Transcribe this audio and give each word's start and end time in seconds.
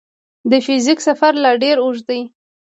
د 0.49 0.51
فزیک 0.65 0.99
سفر 1.07 1.33
لا 1.43 1.51
ډېر 1.63 1.77
اوږ 1.81 1.97
دی. 2.09 2.21